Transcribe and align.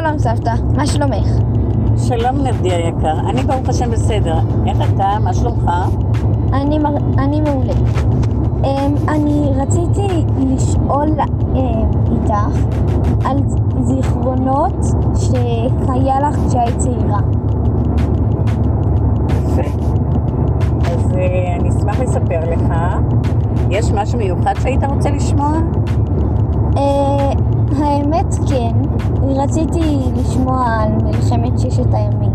שלום 0.00 0.18
סבתא, 0.18 0.54
מה 0.76 0.86
שלומך? 0.86 1.28
שלום 1.96 2.36
נרדי 2.42 2.72
היקר, 2.72 3.20
אני 3.30 3.42
ברוך 3.42 3.68
השם 3.68 3.90
בסדר. 3.90 4.38
איך 4.66 4.78
אתה? 4.94 5.16
מה 5.24 5.34
שלומך? 5.34 5.70
אני, 6.52 6.78
מר... 6.78 6.96
אני 7.18 7.40
מעולה. 7.40 7.72
Um, 8.62 9.10
אני 9.10 9.50
רציתי 9.56 10.24
לשאול 10.38 11.08
um, 11.18 11.58
איתך 12.12 12.58
על 13.24 13.38
זיכרונות 13.80 14.84
שהיה 15.14 16.20
לך 16.20 16.36
כשהיית 16.48 16.78
צעירה. 16.78 17.20
יפה. 19.28 19.68
אז 20.84 21.12
אה, 21.14 21.56
אני 21.60 21.68
אשמח 21.68 22.00
לספר 22.00 22.40
לך. 22.50 22.74
יש 23.70 23.92
משהו 23.92 24.18
מיוחד 24.18 24.54
שהיית 24.62 24.84
רוצה 24.84 25.10
לשמוע? 25.10 25.52
Uh, 26.74 27.47
האמת 27.76 28.34
כן, 28.48 28.72
רציתי 29.22 29.98
לשמוע 30.16 30.66
על 30.80 30.92
מלחמת 30.92 31.58
ששת 31.58 31.94
הימים. 31.94 32.32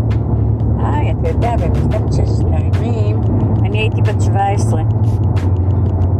היי, 0.78 1.10
אתה 1.10 1.28
יודע, 1.28 1.56
במלחמת 1.56 2.12
ששת 2.12 2.44
הימים 2.52 3.20
אני 3.64 3.78
הייתי 3.78 4.02
בת 4.02 4.22
17. 4.22 4.82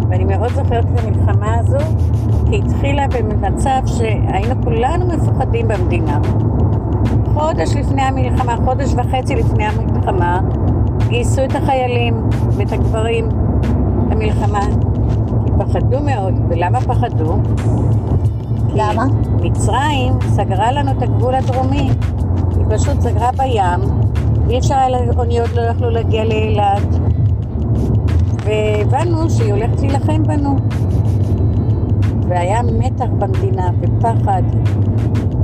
ואני 0.09 0.25
מאוד 0.25 0.49
זוכרת 0.49 0.85
את 0.85 1.01
המלחמה 1.05 1.55
הזו, 1.55 1.79
כי 2.51 2.59
התחילה 2.59 3.07
במצב 3.09 3.81
שהיינו 3.87 4.63
כולנו 4.65 5.07
מפוחדים 5.07 5.69
במדינה. 5.69 6.21
חודש 7.35 7.77
לפני 7.77 8.03
המלחמה, 8.03 8.57
חודש 8.65 8.95
וחצי 8.97 9.35
לפני 9.35 9.65
המלחמה, 9.65 10.41
גייסו 11.09 11.45
את 11.45 11.55
החיילים 11.55 12.29
ואת 12.57 12.73
הגברים 12.73 13.29
למלחמה. 14.11 14.67
כי 15.47 15.53
פחדו 15.59 16.01
מאוד. 16.01 16.35
ולמה 16.49 16.81
פחדו? 16.81 17.37
למה? 18.75 19.05
מצרים 19.43 20.13
סגרה 20.21 20.73
לנו 20.73 20.91
את 20.91 21.03
הגבול 21.03 21.35
הדרומי. 21.35 21.91
היא 22.57 22.65
פשוט 22.71 23.01
סגרה 23.01 23.31
בים, 23.33 23.81
ואי 24.47 24.59
אפשר 24.59 24.75
היה, 24.75 24.99
אוניות 25.19 25.51
לא 25.55 25.61
יכלו 25.61 25.91
להגיע 25.91 26.25
לאילת. 26.25 26.83
והבנו 28.45 29.31
שהיא 29.31 29.53
הולכת 29.53 29.81
להילחם 29.81 30.23
בנו. 30.23 30.57
והיה 32.29 32.63
מתח 32.63 33.07
במדינה 33.19 33.71
ופחד. 33.81 34.43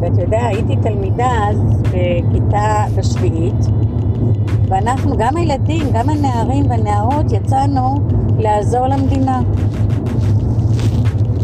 ואתה 0.01 0.23
יודע, 0.23 0.47
הייתי 0.47 0.77
תלמידה 0.77 1.31
אז 1.49 1.83
בכיתה 1.83 2.85
בשביעית, 2.97 3.67
ואנחנו, 4.69 5.17
גם 5.19 5.37
הילדים, 5.37 5.87
גם 5.93 6.09
הנערים 6.09 6.71
והנערות, 6.71 7.33
יצאנו 7.33 7.95
לעזור 8.39 8.87
למדינה. 8.87 9.41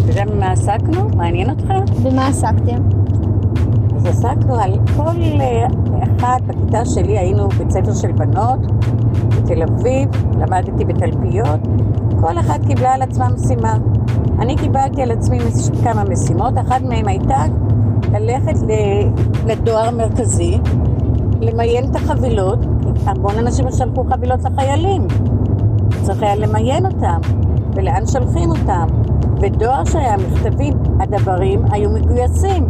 אתה 0.06 0.20
יודע 0.20 0.32
במה 0.34 0.52
עסקנו? 0.52 1.08
מעניין 1.16 1.50
אותך? 1.50 1.72
במה 2.02 2.26
עסקתם? 2.26 2.82
אז 3.96 4.06
עסקנו 4.06 4.56
על 4.56 4.72
כל 4.96 5.40
אה, 5.40 5.66
אחד 6.16 6.40
בכיתה 6.46 6.84
שלי, 6.84 7.18
היינו 7.18 7.48
בית 7.48 7.70
ספר 7.70 7.94
של 7.94 8.12
בנות 8.12 8.58
בתל 9.28 9.62
אביב, 9.62 10.08
למדתי 10.38 10.84
בתלפיות, 10.84 11.60
כל 12.20 12.38
אחת 12.38 12.66
קיבלה 12.66 12.94
על 12.94 13.02
עצמה 13.02 13.28
משימה. 13.28 13.76
אני 14.38 14.56
קיבלתי 14.56 15.02
על 15.02 15.10
עצמי 15.10 15.38
כמה 15.84 16.04
משימות, 16.04 16.54
אחת 16.58 16.82
מהן 16.82 17.08
הייתה 17.08 17.44
ללכת 18.12 18.54
לדואר 19.46 19.90
מרכזי, 19.90 20.58
למיין 21.40 21.84
את 21.90 21.96
החבילות, 21.96 22.58
המון 23.04 23.38
אנשים 23.38 23.66
שלחו 23.72 24.04
חבילות 24.10 24.40
לחיילים, 24.44 25.06
צריך 26.02 26.22
היה 26.22 26.36
למיין 26.36 26.86
אותם, 26.86 27.18
ולאן 27.74 28.06
שולחים 28.06 28.50
אותם. 28.50 29.05
ודואר 29.40 29.84
שהיה 29.84 30.16
מכתבים, 30.16 30.72
הדברים 31.00 31.64
היו 31.70 31.90
מגויסים, 31.90 32.66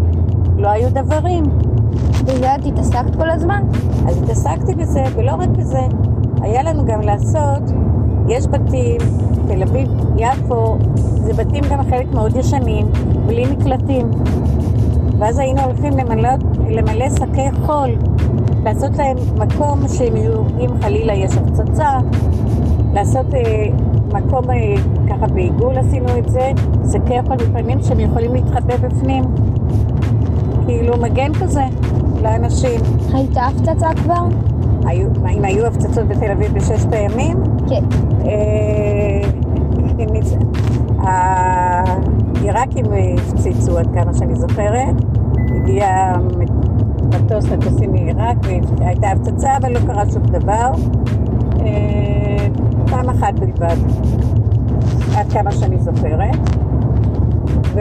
לא 0.56 0.68
היו 0.68 0.88
דברים. 0.90 1.44
בזה 2.24 2.54
את 2.54 2.66
התעסקת 2.66 3.16
כל 3.16 3.30
הזמן? 3.30 3.62
אז 4.08 4.22
התעסקתי 4.22 4.74
בזה, 4.74 5.02
ולא 5.16 5.32
רק 5.32 5.48
בזה, 5.48 5.80
היה 6.40 6.62
לנו 6.62 6.84
גם 6.86 7.00
לעשות, 7.00 7.62
יש 8.28 8.46
בתים, 8.46 9.00
תל 9.48 9.62
אביב, 9.62 9.88
יפו, 10.16 10.78
זה 10.94 11.32
בתים 11.32 11.64
גם 11.70 11.82
חלק 11.90 12.06
מאוד 12.12 12.36
ישנים, 12.36 12.86
בלי 13.26 13.44
מקלטים. 13.46 14.10
ואז 15.18 15.38
היינו 15.38 15.62
הולכים 15.62 15.92
למלא, 15.92 16.30
למלא 16.68 17.10
שקי 17.10 17.48
חול, 17.66 17.90
לעשות 18.64 18.96
להם 18.96 19.16
מקום 19.38 19.88
שהם 19.88 20.16
יהיו, 20.16 20.40
אם 20.60 20.80
חלילה 20.82 21.14
יש 21.14 21.32
הפצצה, 21.36 21.98
לעשות 22.92 23.34
אה, 23.34 23.66
מקום, 24.16 24.50
אה, 24.50 24.74
ככה 25.08 25.26
בעיגול 25.26 25.78
עשינו 25.78 26.18
את 26.18 26.28
זה, 26.28 26.50
שקי 26.92 27.22
חול 27.26 27.36
בפנים 27.36 27.82
שהם 27.82 28.00
יכולים 28.00 28.34
להתחבא 28.34 28.76
בפנים. 28.76 29.24
כאילו 30.66 30.96
מגן 30.96 31.34
כזה 31.34 31.64
לאנשים. 32.22 32.80
הייתה 33.12 33.46
הפצצה 33.46 33.88
כבר? 33.94 34.26
היו, 34.86 35.08
אם 35.30 35.44
היו 35.44 35.66
הפצצות 35.66 36.08
בתל 36.08 36.30
אביב 36.30 36.54
בששת 36.54 36.92
הימים? 36.92 37.36
כן. 37.68 37.84
אה, 38.26 39.26
העיראקים 40.98 42.84
הפציצו 43.18 43.78
עד 43.78 43.86
כמה 43.94 44.14
שאני 44.14 44.34
זוכרת. 44.34 44.94
הגיע 45.56 46.12
מטוס 47.08 47.44
מטוסים 47.44 47.92
מעיראק 47.92 48.36
והייתה 48.78 49.08
הפצצה, 49.08 49.56
אבל 49.56 49.72
לא 49.72 49.78
קרה 49.86 50.10
שום 50.12 50.22
דבר. 50.22 50.72
אה, 51.60 52.46
פעם 52.90 53.08
אחת 53.08 53.34
בלבד, 53.38 53.76
עד 55.16 55.32
כמה 55.32 55.52
שאני 55.52 55.78
זוכרת. 55.78 56.36
ו... 57.74 57.80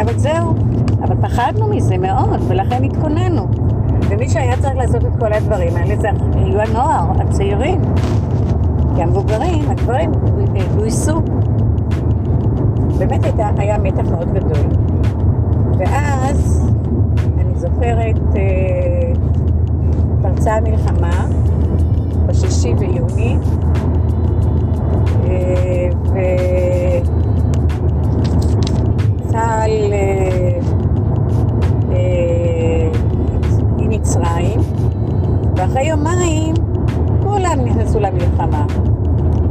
אבל 0.00 0.18
זהו, 0.18 0.54
אבל 1.02 1.16
פחדנו 1.22 1.68
מזה 1.68 1.98
מאוד, 1.98 2.40
ולכן 2.48 2.84
התכוננו. 2.84 3.46
ומי 4.08 4.28
שהיה 4.28 4.56
צריך 4.56 4.76
לעשות 4.76 5.04
את 5.04 5.18
כל 5.20 5.32
הדברים 5.32 5.76
האלה 5.76 5.96
זה 5.96 6.08
היו 6.34 6.60
הנוער, 6.60 7.10
הצעירים. 7.20 7.80
כי 8.94 9.02
המבוגרים, 9.02 9.70
הגברים, 9.70 10.12
גויסו. 10.76 11.20
באמת 12.98 13.24
הייתה, 13.24 13.50
היה 13.56 13.78
מתח 13.78 14.10
מאוד 14.10 14.32
גדול. 14.32 14.66
ואז, 15.78 16.70
אני 17.38 17.54
זוכרת, 17.54 18.36
אה, 18.36 19.12
פרצה 20.22 20.54
המלחמה 20.54 21.26
בשישי 22.26 22.74
ביוני, 22.74 23.36
וצה"ל 29.24 29.92
אה, 29.92 30.58
אה, 31.92 32.88
עם 33.78 33.90
מצרים, 33.90 34.60
ואחרי 35.56 35.88
יומיים 35.88 36.54
כולם 37.22 37.58
נכנסו 37.64 38.00
למלחמה. 38.00 38.66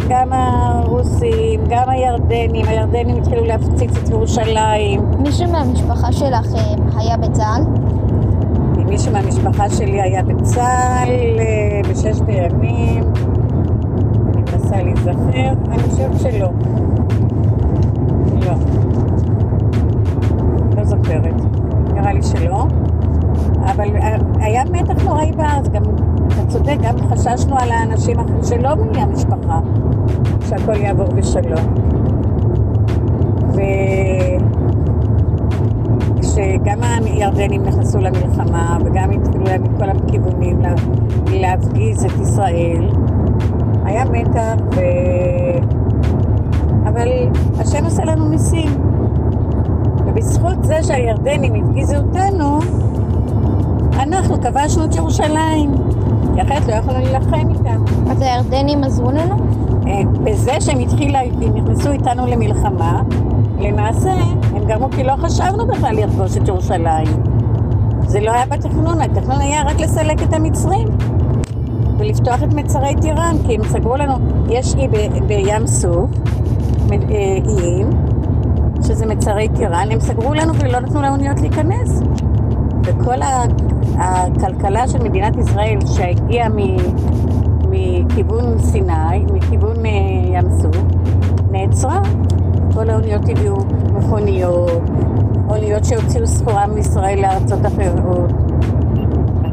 גם 0.09 0.34
הרוסים, 0.34 1.62
גם 1.69 1.89
הירדנים, 1.89 2.66
הירדנים 2.68 3.18
התחילו 3.18 3.45
להפציץ 3.45 3.97
את 3.97 4.09
ירושלים. 4.09 5.01
מישהו 5.19 5.51
מהמשפחה 5.51 6.12
שלך 6.12 6.56
אה, 6.56 7.00
היה 7.00 7.18
בצה"ל? 7.18 7.62
מישהו 8.85 9.12
מהמשפחה 9.12 9.69
שלי 9.69 10.01
היה 10.01 10.24
בצה"ל 10.24 11.39
אה, 11.39 11.81
בששת 11.89 12.28
הימים. 12.28 13.03
מנסה 14.67 14.83
להיזכר, 14.83 15.53
אני 15.72 15.83
חושבת 15.83 16.19
שלא. 16.19 16.50
לא. 18.45 18.53
לא 20.78 20.83
זוכרת. 20.83 21.33
נראה 21.94 22.13
לי 22.13 22.23
שלא. 22.23 22.66
אבל 23.66 23.95
אה, 23.95 24.17
היה 24.39 24.63
מתח 24.72 25.03
נוראי 25.03 25.31
בארץ, 25.31 25.67
גם, 25.67 25.83
אתה 26.27 26.45
צודק, 26.47 26.75
גם 26.81 26.95
חששנו 27.09 27.56
על 27.57 27.72
האנשים 27.72 28.16
שלא 28.44 28.75
מהמשפחה, 28.75 29.59
שהכל 30.50 30.75
יעבור 30.75 31.07
בשלום. 31.07 31.73
וכשגם 36.18 36.83
הירדנים 37.06 37.63
נכנסו 37.63 38.00
למלחמה, 38.00 38.77
וגם 38.86 39.12
התחילו 39.12 39.44
להם 39.44 39.63
מכל 39.63 39.89
הכיוונים 39.89 40.62
לה, 40.62 40.74
להפגיז 41.31 42.06
את 42.06 42.19
ישראל, 42.21 42.89
היה 43.88 44.06
מתח, 44.06 44.56
ו... 44.75 44.80
אבל 46.88 47.07
השם 47.60 47.86
עושה 47.86 48.06
לנו 48.06 48.30
ניסים. 48.30 48.69
ובזכות 50.06 50.63
זה 50.63 50.84
שהירדנים 50.84 51.56
הפגיזו 51.56 51.95
אותנו, 51.95 52.60
אנחנו 53.94 54.42
כבשנו 54.42 54.86
את 54.86 54.95
ירושלים, 54.95 55.75
כי 56.36 56.42
אחרת 56.42 56.68
לא 56.68 56.74
יכולנו 56.74 57.00
להילחם 57.00 57.50
איתם. 57.50 57.84
אז 58.12 58.22
הירדנים 58.22 58.84
עזרו 58.84 59.12
לנו? 59.12 59.36
אה, 59.88 60.01
בזה 60.24 60.62
שהם 60.62 60.80
התחילו, 60.80 61.18
הם 61.18 61.56
נכנסו 61.56 61.92
איתנו 61.92 62.28
למלחמה, 62.28 63.01
למעשה 63.60 64.12
הם 64.56 64.66
גרמו 64.66 64.89
כי 64.89 65.04
לא 65.04 65.13
חשבנו 65.16 65.68
בכלל 65.68 65.95
לכבוש 65.95 66.38
את 66.38 66.48
ירושלים. 66.48 67.07
זה 68.07 68.19
לא 68.19 68.31
היה 68.31 68.45
בתכנון, 68.45 69.01
התכנון 69.01 69.42
היה 69.42 69.62
רק 69.62 69.80
לסלק 69.80 70.24
את 70.24 70.34
המצרים 70.34 70.88
ולפתוח 71.99 72.44
את 72.44 72.53
מצרי 72.53 72.95
טיראן, 73.01 73.35
כי 73.47 73.55
הם 73.55 73.63
סגרו 73.63 73.95
לנו, 73.95 74.13
יש 74.49 74.75
אי 74.75 74.88
ב- 74.88 75.27
בים 75.27 75.67
סוף, 75.67 76.09
אה, 76.91 76.97
איים, 77.47 77.89
שזה 78.83 79.05
מצרי 79.05 79.47
טיראן, 79.55 79.88
הם 79.91 79.99
סגרו 79.99 80.33
לנו 80.33 80.53
ולא 80.55 80.79
נתנו 80.79 81.01
לאוניות 81.01 81.39
להיכנס. 81.41 82.01
וכל 82.83 83.15
הכלכלה 83.97 84.88
של 84.88 85.03
מדינת 85.03 85.38
ישראל 85.38 85.77
שהגיעה 85.85 86.49
מ- 86.49 86.77
מכיוון 87.69 88.59
סיני, 88.59 89.19
מכיוון 89.33 89.85
אה, 89.85 89.91
ים 90.33 90.51
סוף, 90.61 90.77
נעצרה. 91.51 92.00
כל 92.73 92.89
האוניות 92.89 93.21
הביאו 93.29 93.55
מכוניות, 93.93 94.81
אוניות 95.50 95.85
שהוציאו 95.85 96.27
סחורה 96.27 96.67
מישראל 96.67 97.21
לארצות 97.21 97.65
אחרות. 97.65 98.31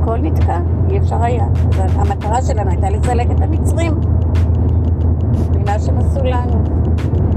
הכל 0.05 0.19
נתקע, 0.19 0.59
אי 0.91 0.99
אפשר 0.99 1.23
היה. 1.23 1.45
המטרה 1.97 2.43
שלנו 2.43 2.71
הייתה 2.71 2.91
לסלק 2.91 3.31
את 3.31 3.41
המצרים 3.41 3.95
ממה 5.55 5.79
שהם 5.79 5.99
עשו 5.99 6.25
לנו. 6.25 6.65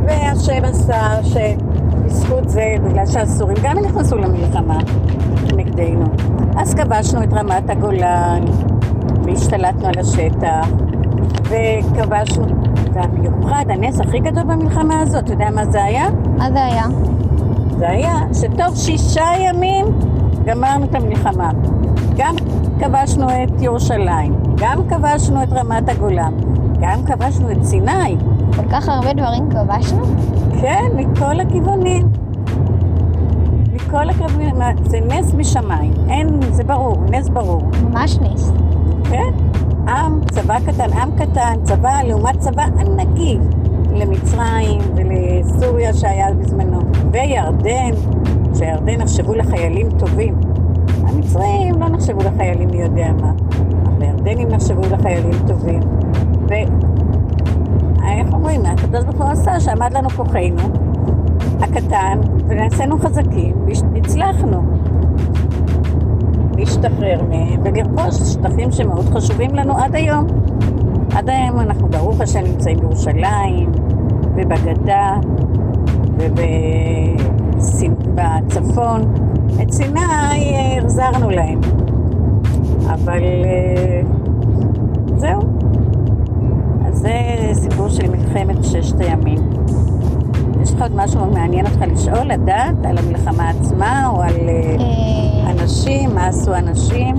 והשם 0.05 0.65
עשה 0.65 1.23
שבזכות 1.23 2.49
זה, 2.49 2.75
בגלל 2.83 3.05
שהסורים 3.05 3.57
גם 3.63 3.77
נכנסו 3.77 4.17
למלחמה 4.17 4.77
נגדנו, 5.55 6.05
אז 6.57 6.73
כבשנו 6.73 7.23
את 7.23 7.33
רמת 7.33 7.69
הגולן 7.69 8.41
והשתלטנו 9.23 9.87
על 9.87 9.99
השטח 9.99 10.67
וכבשנו, 11.43 12.45
והמיוחד, 12.93 13.65
הנס 13.69 13.99
הכי 13.99 14.19
גדול 14.19 14.43
במלחמה 14.43 14.99
הזאת, 14.99 15.23
אתה 15.23 15.33
יודע 15.33 15.49
מה 15.55 15.65
זה 15.65 15.83
היה? 15.83 16.07
מה 16.37 16.51
זה 16.51 16.65
היה? 16.65 16.85
זה 17.77 17.89
היה 17.89 18.15
שתוך 18.33 18.77
שישה 18.77 19.27
ימים 19.39 19.85
גמרנו 20.45 20.85
את 20.85 20.95
המלחמה. 20.95 21.51
גם 22.17 22.35
כבשנו 22.79 23.27
את 23.29 23.61
ירושלים, 23.61 24.33
גם 24.55 24.77
כבשנו 24.89 25.43
את 25.43 25.49
רמת 25.51 25.89
הגולן, 25.89 26.33
גם 26.79 27.05
כבשנו 27.05 27.51
את 27.51 27.63
סיני. 27.63 28.17
כל 28.55 28.69
כך 28.71 28.89
הרבה 28.89 29.13
דברים 29.13 29.49
כבשנו? 29.49 30.03
כן, 30.61 30.85
מכל 30.95 31.39
הכיוונים. 31.39 32.09
מכל 33.73 34.09
הכיוונים, 34.09 34.55
זה 34.85 34.99
נס 34.99 35.33
משמיים, 35.33 35.93
אין, 36.09 36.27
זה 36.51 36.63
ברור, 36.63 36.97
נס 37.11 37.29
ברור, 37.29 37.61
ממש 37.83 38.17
נס. 38.17 38.51
כן? 39.03 39.31
עם, 39.87 40.21
צבא 40.31 40.59
קטן, 40.59 40.93
עם 40.93 41.11
קטן, 41.17 41.55
צבא 41.63 42.01
לעומת 42.03 42.39
צבא 42.39 42.63
ענקי 42.63 43.37
למצרים 43.93 44.81
ולסוריה 44.95 45.93
שהיה 45.93 46.33
בזמנו, 46.33 46.79
וירדן, 47.11 47.91
שירדן 48.57 49.01
נחשבו 49.01 49.33
לחיילים 49.33 49.89
טובים. 49.99 50.46
המצרים 51.03 51.75
לא 51.79 51.89
נחשבו 51.89 52.19
לחיילים 52.19 52.69
מי 52.71 52.81
יודע 52.81 53.11
מה, 53.21 53.31
אבל 53.83 54.01
הירדנים 54.01 54.47
נחשבו 54.47 54.81
לחיילים 54.81 55.33
טובים. 55.47 55.79
ו... 56.49 56.53
איך 58.03 58.33
אומרים, 58.33 58.65
הקדוש 58.65 59.03
ברוך 59.03 59.21
הוא 59.21 59.31
עשה 59.31 59.59
שעמד 59.59 59.93
לנו 59.93 60.09
כוחנו 60.09 60.87
הקטן, 61.59 62.19
ונעשינו 62.47 62.99
חזקים, 62.99 63.55
והצלחנו 63.93 64.61
להשתחרר 66.57 67.23
מהם 67.29 67.61
ולרכוש 67.63 68.15
שטחים 68.15 68.71
שמאוד 68.71 69.05
חשובים 69.05 69.55
לנו 69.55 69.77
עד 69.77 69.95
היום. 69.95 70.27
עד 71.15 71.29
היום 71.29 71.59
אנחנו 71.59 71.87
ברוך 71.87 72.21
השם 72.21 72.39
נמצאים 72.39 72.79
בירושלים 72.79 73.71
ובגדה 74.35 75.15
ובצפון. 78.07 79.01
את 79.61 79.71
סיני 79.71 79.99
אה, 79.99 80.77
החזרנו 80.77 81.29
להם, 81.29 81.61
אבל 82.85 83.23
אה, 83.23 84.01
זהו. 85.17 85.39
אז 86.87 86.97
זה 86.97 87.11
סיפור 87.53 87.89
של 87.89 88.09
מלחמת 88.09 88.63
ששת 88.63 88.99
הימים. 88.99 89.39
יש 90.61 90.73
לך 90.73 90.81
עוד 90.81 90.95
משהו 90.95 91.31
מעניין 91.31 91.65
אותך 91.65 91.81
לשאול, 91.81 92.27
לדעת, 92.27 92.75
על 92.85 92.97
המלחמה 92.97 93.49
עצמה 93.49 94.07
או 94.07 94.21
על 94.21 94.35
אה, 94.49 95.51
אנשים, 95.51 96.15
מה 96.15 96.27
עשו 96.27 96.55
אנשים? 96.55 97.15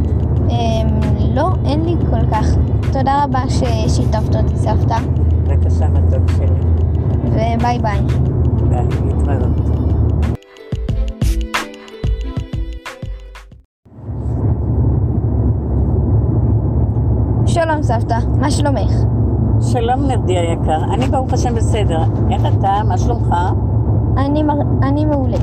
אמ, 0.50 0.86
לא, 1.34 1.48
אין 1.64 1.84
לי 1.84 1.94
כל 2.10 2.30
כך. 2.30 2.46
תודה 2.92 3.24
רבה 3.24 3.40
ששיתפת 3.48 4.36
אותי 4.36 4.56
סבתא, 4.56 4.96
בבקשה, 5.46 5.88
מתוק 5.88 6.30
שלי. 6.36 6.46
וביי 7.24 7.78
ביי. 7.78 8.00
ביי, 8.68 8.84
להתראות. 9.06 9.87
שלום 17.82 18.00
סבתא, 18.00 18.18
מה 18.40 18.50
שלומך? 18.50 18.92
שלום 19.60 20.06
נרדי 20.06 20.38
היקר, 20.38 20.84
אני 20.94 21.06
ברוך 21.06 21.32
השם 21.32 21.54
בסדר. 21.54 22.02
איך 22.30 22.42
אתה? 22.58 22.72
מה 22.88 22.98
שלומך? 22.98 23.34
אני, 24.16 24.42
מר... 24.42 24.54
אני 24.82 25.04
מעולה. 25.04 25.36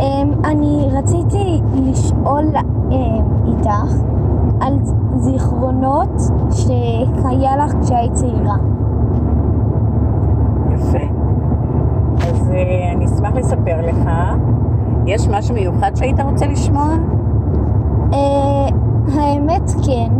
אמ, 0.00 0.32
אני 0.44 0.86
רציתי 0.92 1.60
לשאול 1.74 2.44
אמ, 2.92 3.24
איתך 3.46 3.94
על 4.60 4.74
זיכרונות 5.16 6.20
שהיה 6.50 7.56
לך 7.56 7.72
כשהיית 7.82 8.12
צעירה. 8.12 8.56
יפה. 10.72 11.04
אז 12.28 12.50
אה, 12.50 12.92
אני 12.92 13.06
אשמח 13.06 13.34
לספר 13.34 13.86
לך. 13.86 14.10
יש 15.06 15.28
משהו 15.28 15.54
מיוחד 15.54 15.90
שהיית 15.94 16.20
רוצה 16.20 16.46
לשמוע? 16.46 16.88
אה, 18.12 18.68
האמת 19.14 19.70
כן, 19.86 20.12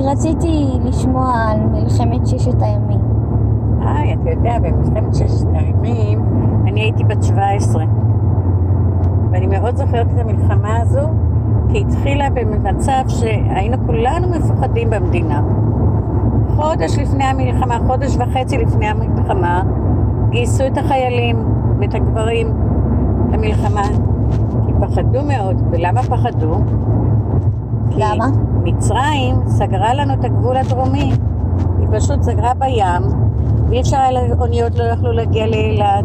רציתי 0.00 0.78
לשמוע 0.84 1.32
על 1.34 1.60
מלחמת 1.60 2.26
ששת 2.26 2.62
הימים. 2.62 3.00
היי, 3.80 4.14
אתה 4.14 4.30
יודע, 4.30 4.58
במלחמת 4.58 5.14
ששת 5.14 5.46
הימים 5.54 6.24
אני 6.66 6.80
הייתי 6.80 7.04
בת 7.04 7.22
17. 7.22 7.84
ואני 9.30 9.46
מאוד 9.46 9.76
זוכרת 9.76 10.06
את 10.14 10.18
המלחמה 10.18 10.76
הזו, 10.80 11.08
כי 11.68 11.80
התחילה 11.80 12.30
במצב 12.30 13.02
שהיינו 13.08 13.76
כולנו 13.86 14.28
מפוחדים 14.28 14.90
במדינה. 14.90 15.42
חודש 16.56 16.98
לפני 16.98 17.24
המלחמה, 17.24 17.78
חודש 17.86 18.16
וחצי 18.16 18.58
לפני 18.58 18.86
המלחמה, 18.86 19.62
גייסו 20.30 20.66
את 20.66 20.78
החיילים 20.78 21.36
ואת 21.80 21.94
הגברים 21.94 22.48
למלחמה, 23.32 23.82
כי 24.66 24.72
פחדו 24.80 25.18
מאוד. 25.28 25.62
ולמה 25.70 26.02
פחדו? 26.02 26.56
למה? 27.96 28.26
מצרים 28.64 29.36
סגרה 29.46 29.94
לנו 29.94 30.14
את 30.14 30.24
הגבול 30.24 30.56
הדרומי. 30.56 31.12
היא 31.78 31.88
פשוט 31.92 32.22
סגרה 32.22 32.54
בים, 32.54 33.02
ואי 33.68 33.80
אפשר 33.80 33.96
היה, 33.96 34.34
אוניות 34.40 34.78
לא 34.78 34.84
יכלו 34.84 35.12
להגיע 35.12 35.46
לאילת. 35.46 36.04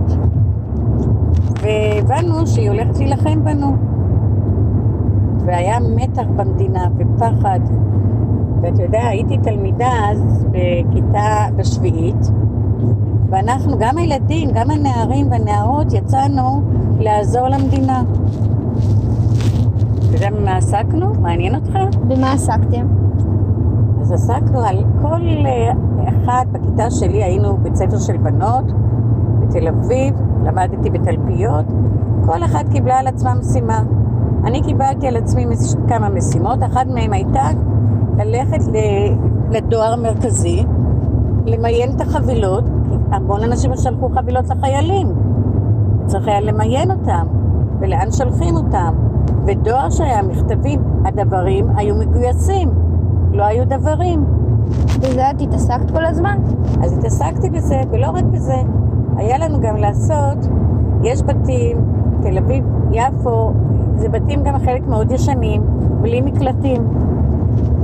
והבנו 1.61 2.47
שהיא 2.47 2.69
הולכת 2.69 2.97
להילחם 2.97 3.43
בנו. 3.43 3.75
והיה 5.45 5.79
מתח 5.79 6.25
במדינה 6.35 6.87
ופחד. 6.97 7.59
ואתה 8.61 8.83
יודע, 8.83 9.07
הייתי 9.07 9.37
תלמידה 9.37 9.91
אז 10.11 10.45
בכיתה 10.51 11.45
בשביעית, 11.55 12.31
ואנחנו, 13.29 13.77
גם 13.79 13.97
הילדים, 13.97 14.49
גם 14.53 14.71
הנערים 14.71 15.31
והנערות, 15.31 15.93
יצאנו 15.93 16.61
לעזור 16.99 17.47
למדינה. 17.47 18.03
אתה 20.07 20.15
יודע 20.15 20.29
במה 20.39 20.57
עסקנו? 20.57 21.13
מעניין 21.21 21.55
אותך? 21.55 21.77
במה 22.07 22.33
עסקתם? 22.33 22.87
אז 24.01 24.11
עסקנו 24.11 24.59
על 24.59 24.83
כל 25.01 25.21
אה, 25.45 25.71
אחד 26.07 26.45
בכיתה 26.51 26.91
שלי, 26.91 27.23
היינו 27.23 27.57
בית 27.57 27.75
ספר 27.75 27.97
של 27.97 28.17
בנות 28.17 28.65
בתל 29.39 29.67
אביב, 29.67 30.15
למדתי 30.45 30.89
בתלפיות, 30.89 31.65
כל 32.25 32.43
אחת 32.43 32.69
קיבלה 32.71 32.99
על 32.99 33.07
עצמה 33.07 33.33
משימה. 33.35 33.83
אני 34.43 34.61
קיבלתי 34.61 35.07
על 35.07 35.17
עצמי 35.17 35.45
כמה 35.87 36.09
משימות, 36.09 36.63
אחת 36.63 36.87
מהן 36.87 37.13
הייתה 37.13 37.47
ללכת 38.17 38.59
לדואר 39.51 39.95
מרכזי, 39.95 40.65
למיין 41.45 41.91
את 41.95 42.01
החבילות, 42.01 42.63
כי 42.63 42.95
המון 43.11 43.43
אנשים 43.43 43.71
שלחו 43.75 44.09
חבילות 44.09 44.49
לחיילים, 44.49 45.07
צריך 46.05 46.27
היה 46.27 46.41
למיין 46.41 46.91
אותם, 46.91 47.27
ולאן 47.79 48.11
שולחים 48.11 48.55
אותם. 48.55 49.06
ודואר 49.45 49.89
שהיה 49.89 50.21
מכתבים, 50.21 50.79
הדברים 51.05 51.65
היו 51.75 51.95
מגויסים, 51.95 52.69
לא 53.31 53.43
היו 53.43 53.65
דברים. 53.67 54.25
בזה 54.99 55.29
את 55.29 55.41
התעסקת 55.41 55.91
כל 55.91 56.05
הזמן? 56.05 56.39
אז 56.83 56.97
התעסקתי 56.97 57.49
בזה, 57.49 57.81
ולא 57.91 58.07
רק 58.07 58.23
בזה, 58.23 58.55
היה 59.17 59.37
לנו 59.37 59.59
גם 59.61 59.75
לעשות, 59.75 60.37
יש 61.03 61.23
בתים, 61.23 61.77
תל 62.21 62.37
אביב, 62.37 62.63
יפו, 62.91 63.51
זה 63.95 64.09
בתים 64.09 64.43
גם 64.43 64.59
חלק 64.59 64.87
מאוד 64.87 65.11
ישנים, 65.11 65.61
בלי 66.01 66.21
מקלטים. 66.21 66.87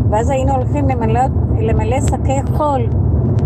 ואז 0.10 0.30
היינו 0.30 0.52
הולכים 0.52 0.90
למלא, 0.90 1.22
למלא 1.60 2.02
שקי 2.02 2.54
חול, 2.58 2.82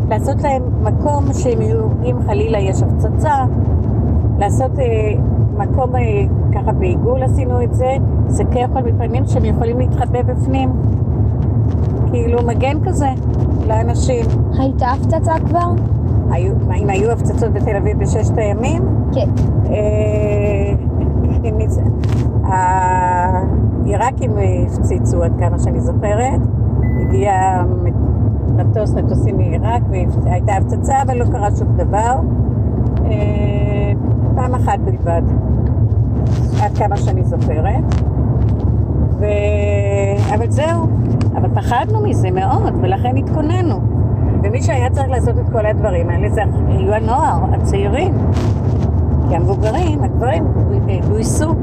לעשות 0.10 0.44
להם 0.44 0.64
מקום 0.84 1.34
שהם 1.34 1.62
יהיו, 1.62 1.86
אם 2.06 2.16
חלילה 2.28 2.60
יש 2.60 2.84
הפצצה, 2.84 3.46
לעשות 4.40 4.80
אה, 4.80 4.86
מקום, 5.58 5.96
אה, 5.96 6.02
ככה 6.54 6.72
בעיגול 6.72 7.24
עשינו 7.24 7.64
את 7.64 7.76
זה, 7.76 7.96
שקי 8.38 8.68
חול 8.74 8.82
בפנים 8.82 9.26
שהם 9.26 9.46
יכולים 9.46 9.80
להתחבא 9.80 10.22
בפנים. 10.22 10.70
כאילו 12.12 12.44
מגן 12.48 12.78
כזה 12.86 13.10
לאנשים. 13.68 14.26
הייתה 14.60 14.88
הפצצה 14.88 15.34
כבר? 15.48 15.72
היו, 16.32 16.54
אם 16.76 16.90
היו 16.90 17.12
הפצצות 17.12 17.54
בתל 17.54 17.76
אביב 17.76 18.00
בששת 18.00 18.38
הימים? 18.38 18.84
כן. 19.14 19.30
אה, 19.70 20.74
העיראקים 23.88 24.32
הפציצו 24.68 25.24
עד 25.24 25.34
כמה 25.40 25.60
שאני 25.60 25.82
זוכרת. 25.82 26.42
הגיע 27.02 27.64
מטוס, 28.56 28.94
מטוסים 28.94 29.38
מעיראק, 29.38 29.82
והייתה 30.24 30.54
הפצצה, 30.54 31.02
אבל 31.02 31.18
לא 31.18 31.26
קרה 31.26 31.50
שום 31.56 31.78
דבר. 31.78 32.20
אה, 33.06 33.92
פעם 34.36 34.56
אחת 34.56 34.80
בלבד, 34.80 35.22
עד 36.62 36.78
כמה 36.78 36.98
שאני 36.98 37.24
זוכרת. 37.24 37.84
ו... 39.20 39.26
אבל 40.36 40.50
זהו, 40.50 40.88
אבל 41.36 41.50
פחדנו 41.56 42.02
מזה 42.02 42.32
מאוד, 42.32 42.74
ולכן 42.82 43.18
התכוננו. 43.18 43.80
ומי 44.44 44.62
שהיה 44.62 44.90
צריך 44.90 45.10
לעשות 45.10 45.40
את 45.40 45.50
כל 45.52 45.66
הדברים 45.66 46.10
האלה 46.10 46.30
זה 46.30 46.42
היו 46.68 46.94
הנוער, 46.94 47.44
הצעירים. 47.54 48.14
כי 49.30 49.36
המבוגרים, 49.36 50.04
הגברים, 50.04 50.44
גויסו. 51.10 51.54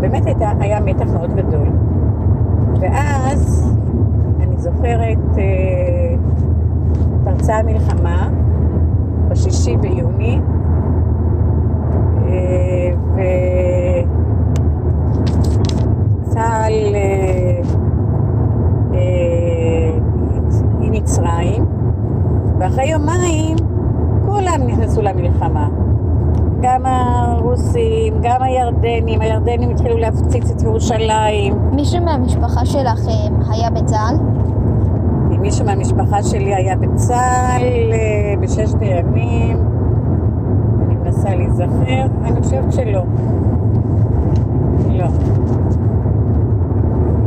באמת 0.00 0.26
הייתה, 0.26 0.50
היה 0.60 0.80
מתח 0.80 1.06
מאוד 1.12 1.34
גדול. 1.34 1.68
ואז, 2.80 3.72
אני 4.40 4.56
זוכרת, 4.56 5.38
אה, 5.38 6.14
פרצה 7.24 7.56
המלחמה 7.56 8.28
בשישי 9.28 9.76
ביוני, 9.76 10.40
וצה"ל 16.24 16.94
אה, 16.94 17.60
אה, 18.94 19.98
עם 20.80 20.92
מצרים, 20.92 21.64
ואחרי 22.58 22.88
יומיים 22.90 23.56
כולם 24.26 24.60
נכנסו 24.66 25.02
למלחמה. 25.02 25.68
גם 26.60 26.86
הרוסים, 26.86 28.14
גם 28.22 28.42
הירדנים, 28.42 29.20
הירדנים 29.20 29.70
התחילו 29.70 29.98
להפציץ 29.98 30.50
את 30.50 30.62
ירושלים. 30.62 31.54
מישהו 31.72 32.04
מהמשפחה 32.04 32.66
שלכם 32.66 33.34
היה 33.50 33.70
בצה"ל? 33.70 34.16
מישהו 35.46 35.64
מהמשפחה 35.64 36.22
שלי 36.22 36.54
היה 36.54 36.76
בצה"ל 36.76 37.92
אה, 37.92 38.34
בששת 38.40 38.80
הימים, 38.80 39.56
מנסה 41.26 41.36
להיזכר, 41.36 42.06
אני 42.24 42.42
חושבת 42.42 42.72
שלא. 42.72 43.02
לא. 44.90 45.06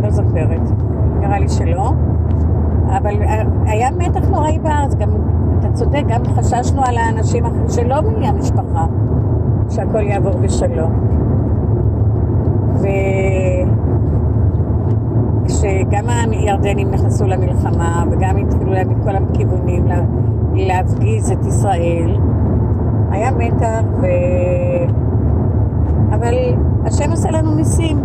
לא 0.04 0.10
זוכרת. 0.10 0.62
נראה 1.20 1.40
לי 1.40 1.50
שלא. 1.50 1.92
אבל 2.98 3.22
אה, 3.22 3.42
היה 3.66 3.90
מתח 3.98 4.30
נוראי 4.30 4.60
בארץ, 4.60 4.96
גם, 4.96 5.10
אתה 5.60 5.72
צודק, 5.74 6.04
גם 6.08 6.22
חששנו 6.36 6.82
על 6.86 6.98
האנשים 6.98 7.46
אחרים 7.46 7.70
שלא 7.70 7.96
מהמשפחה, 8.20 8.86
שהכל 9.70 10.02
יעבור 10.04 10.32
בשלום. 10.32 10.92
וכשגם 15.46 16.06
הירדנים 16.32 16.92
נכנסו 16.92 17.28
למלחמה, 17.28 18.04
וגם 18.12 18.38
התחילו 18.38 18.72
להם 18.74 18.90
מכל 18.90 19.16
הכיוונים 19.16 19.88
לה- 19.88 20.02
להפגיז 20.54 21.32
את 21.32 21.46
ישראל, 21.46 22.18
היה 23.12 23.32
מתח, 23.32 23.82
ו... 24.02 24.06
אבל 26.14 26.34
השם 26.86 27.12
עושה 27.12 27.32
לנו 27.32 27.56
ניסים. 27.56 28.00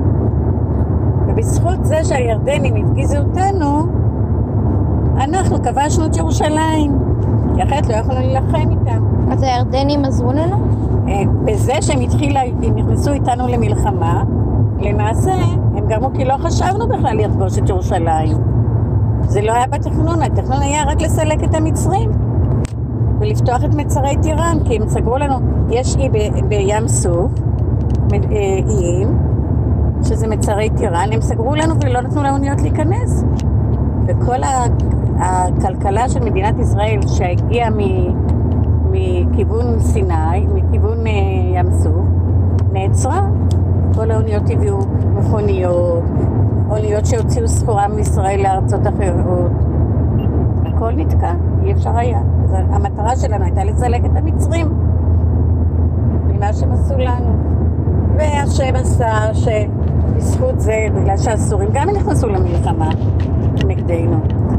ובזכות 1.28 1.84
זה 1.84 2.04
שהירדנים 2.04 2.86
הפגיזו 2.86 3.18
אותנו, 3.18 3.86
אנחנו 5.16 5.62
כבשנו 5.62 6.06
את 6.06 6.16
ירושלים, 6.16 6.98
כי 7.54 7.62
אחרת 7.62 7.88
לא 7.88 7.94
יכולנו 7.94 8.20
להילחם 8.20 8.70
איתם. 8.70 9.04
אז 9.32 9.42
הירדנים 9.42 10.04
עזרו 10.04 10.32
לנו? 10.32 10.56
אה, 11.08 11.22
בזה 11.44 11.72
שהם 11.80 12.00
התחילה, 12.00 12.40
הם 12.62 12.74
נכנסו 12.76 13.12
איתנו 13.12 13.48
למלחמה, 13.48 14.24
למעשה 14.80 15.32
הם 15.76 15.86
גרמו 15.88 16.10
כי 16.14 16.24
לא 16.24 16.36
חשבנו 16.36 16.88
בכלל 16.88 17.16
לכבוש 17.16 17.58
את 17.58 17.68
ירושלים. 17.68 18.36
זה 19.22 19.42
לא 19.42 19.52
היה 19.52 19.66
בתכנון, 19.66 20.22
התכנון 20.22 20.62
היה 20.62 20.84
רק 20.84 21.02
לסלק 21.02 21.44
את 21.44 21.54
המצרים 21.54 22.10
ולפתוח 23.20 23.64
את 23.64 23.74
מצרי 23.74 24.16
טיראן, 24.22 24.58
כי 24.64 24.76
הם 24.76 24.88
סגרו 24.88 25.18
לנו, 25.18 25.34
יש 25.70 25.96
אי 25.96 26.08
ב- 26.08 26.48
בים 26.48 26.88
סוף, 26.88 27.32
אה, 28.12 28.18
איים, 28.68 29.18
שזה 30.02 30.28
מצרי 30.28 30.70
טיראן, 30.70 31.08
הם 31.12 31.20
סגרו 31.20 31.54
לנו 31.54 31.74
ולא 31.80 32.00
נתנו 32.00 32.22
לאוניות 32.22 32.60
להיכנס. 32.62 33.24
וכל 34.06 34.36
הכלכלה 35.18 36.08
של 36.08 36.24
מדינת 36.24 36.58
ישראל 36.58 37.00
שהגיעה 37.06 37.70
מ- 37.70 38.14
מכיוון 38.90 39.78
סיני, 39.80 40.46
מכיוון 40.54 41.06
אה, 41.06 41.12
ים 41.54 41.70
סוף, 41.72 42.06
נעצרה. 42.72 43.20
כל 43.94 44.10
האוניות 44.10 44.42
הביאו 44.50 44.78
מכוניות, 45.14 46.02
אוניות 46.70 47.06
שהוציאו 47.06 47.48
סחורה 47.48 47.88
מישראל 47.88 48.40
לארצות 48.42 48.80
אחרות. 48.86 49.50
הכל 50.66 50.90
נתקע, 50.96 51.32
אי 51.64 51.72
אפשר 51.72 51.96
היה. 51.96 52.20
המטרה 52.54 53.16
שלנו 53.16 53.44
הייתה 53.44 53.64
לסלק 53.64 54.04
את 54.04 54.16
המצרים 54.16 54.68
ממה 56.28 56.52
שהם 56.52 56.72
עשו 56.72 56.94
לנו. 56.98 57.54
והשם 58.16 58.76
עשה 58.76 59.34
שבזכות 59.34 60.60
זה, 60.60 60.86
בגלל 60.94 61.16
שהסורים 61.16 61.68
גם 61.72 61.88
נכנסו 61.90 62.28
למלחמה 62.28 62.88
נגדנו, 63.66 64.16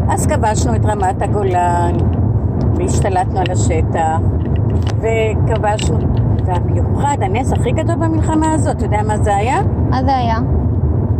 אז 0.09 0.27
כבשנו 0.27 0.75
את 0.75 0.85
רמת 0.85 1.21
הגולן 1.21 1.93
והשתלטנו 2.75 3.39
על 3.39 3.51
השטח 3.51 4.19
וכבשנו, 4.97 5.97
והמיוחד, 6.45 7.17
הנס 7.21 7.53
הכי 7.53 7.71
גדול 7.71 7.95
במלחמה 7.95 8.53
הזאת, 8.53 8.75
אתה 8.75 8.85
יודע 8.85 9.03
מה 9.07 9.17
זה 9.17 9.35
היה? 9.35 9.57
מה 9.89 10.03
זה 10.03 10.15
היה? 10.15 10.37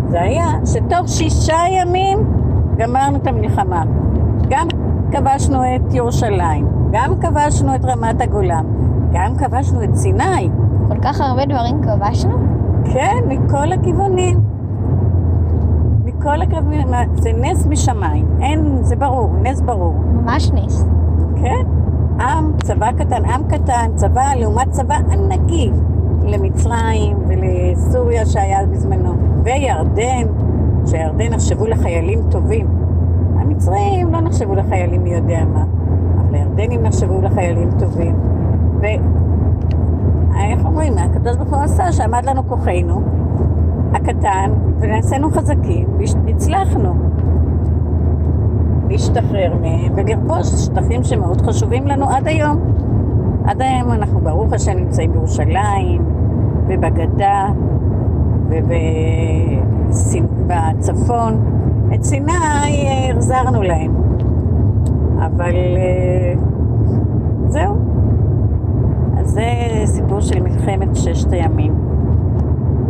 זה 0.09 0.21
היה 0.21 0.47
שתוך 0.65 1.07
שישה 1.07 1.57
ימים 1.71 2.17
גמרנו 2.77 3.17
את 3.17 3.27
המלחמה. 3.27 3.83
גם 4.49 4.67
כבשנו 5.15 5.61
את 5.75 5.93
ירושלים, 5.93 6.67
גם 6.91 7.13
כבשנו 7.21 7.75
את 7.75 7.85
רמת 7.85 8.21
הגולן, 8.21 8.65
גם 9.13 9.35
כבשנו 9.37 9.83
את 9.83 9.95
סיני. 9.95 10.49
כל 10.87 10.99
כך 11.01 11.21
הרבה 11.21 11.45
דברים 11.45 11.81
כבשנו? 11.81 12.35
כן, 12.93 13.23
מכל 13.27 13.71
הכיוונים. 13.71 14.39
מכל 16.05 16.41
הכיוונים, 16.41 16.87
זה 17.15 17.31
נס 17.41 17.67
משמיים, 17.67 18.25
אין, 18.41 18.77
זה 18.81 18.95
ברור, 18.95 19.33
נס 19.41 19.61
ברור. 19.61 19.93
ממש 19.93 20.51
נס. 20.51 20.85
כן, 21.35 21.65
עם, 22.19 22.51
צבא 22.63 22.91
קטן, 22.91 23.25
עם 23.25 23.43
קטן, 23.43 23.91
צבא 23.95 24.33
לעומת 24.35 24.69
צבא 24.71 24.95
ענקי 25.11 25.71
למצרים 26.23 27.17
ולסוריה 27.27 28.25
שהיה 28.25 28.65
בזמנו, 28.65 29.13
וירדן, 29.43 30.27
שירדן 30.85 31.33
נחשבו 31.33 31.67
לחיילים 31.67 32.19
טובים. 32.31 32.74
המצרים 33.55 34.13
לא 34.13 34.21
נחשבו 34.21 34.55
לחיילים 34.55 35.03
מי 35.03 35.13
יודע 35.13 35.45
מה, 35.53 35.63
אבל 36.15 36.35
הירדנים 36.35 36.83
נחשבו 36.83 37.21
לחיילים 37.21 37.69
טובים. 37.79 38.15
ואיך 38.79 40.65
אומרים, 40.65 40.97
הקדוש 40.97 41.35
ברוך 41.37 41.53
הוא 41.53 41.59
עשה 41.63 41.91
שעמד 41.91 42.25
לנו 42.25 42.47
כוחנו 42.47 43.01
הקטן, 43.93 44.51
ונעשינו 44.79 45.31
חזקים, 45.31 45.87
והצלחנו. 46.25 46.93
להשתחרר 48.89 49.53
מהם 49.61 49.93
ולכבוש 49.95 50.47
שטחים 50.47 51.03
שמאוד 51.03 51.41
חשובים 51.41 51.87
לנו 51.87 52.09
עד 52.09 52.27
היום. 52.27 52.59
עד 53.45 53.61
היום 53.61 53.91
אנחנו 53.91 54.19
ברוך 54.19 54.53
השם 54.53 54.77
נמצאים 54.77 55.11
בירושלים 55.11 56.05
ובגדה 56.67 57.47
ובצפון. 60.49 61.55
את 61.93 62.03
סיני 62.03 63.11
החזרנו 63.35 63.63
להם, 63.63 63.95
אבל 65.17 65.55
אה, 65.55 66.33
זהו. 67.47 67.75
אז 69.17 69.29
זה 69.29 69.43
סיפור 69.85 70.21
של 70.21 70.41
מלחמת 70.41 70.95
ששת 70.95 71.31
הימים. 71.31 71.73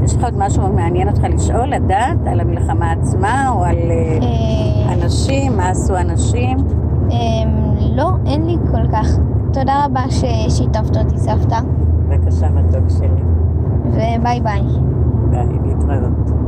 יש 0.03 0.15
לך 0.15 0.23
עוד 0.23 0.33
משהו 0.37 0.73
מעניין 0.73 1.07
אותך 1.07 1.23
לשאול, 1.23 1.67
לדעת 1.67 2.17
על 2.27 2.39
המלחמה 2.39 2.91
עצמה 2.91 3.49
או 3.49 3.63
על... 3.63 3.77
אה, 3.77 4.17
אה, 4.21 4.93
אנשים, 4.93 5.57
מה 5.57 5.69
עשו 5.69 5.97
אנשים? 5.97 6.57
אה, 7.11 7.17
לא, 7.95 8.09
אין 8.25 8.45
לי 8.45 8.57
כל 8.71 8.91
כך. 8.91 9.07
תודה 9.53 9.85
רבה 9.85 10.01
ששיתפת 10.09 10.97
אותי 10.97 11.17
סבתא, 11.17 11.59
בבקשה, 12.09 12.49
מתוק 12.49 12.89
שלי. 12.89 13.23
וביי 13.91 14.41
ביי. 14.41 14.61
ביי, 15.29 15.47
להתראות. 15.65 16.44